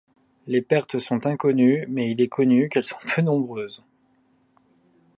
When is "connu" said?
2.27-2.69